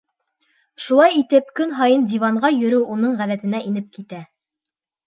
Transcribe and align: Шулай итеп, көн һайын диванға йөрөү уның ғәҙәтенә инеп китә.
Шулай 0.85 1.13
итеп, 1.19 1.53
көн 1.61 1.75
һайын 1.81 2.09
диванға 2.15 2.53
йөрөү 2.59 2.83
уның 2.97 3.17
ғәҙәтенә 3.23 3.65
инеп 3.71 3.95
китә. 4.01 4.29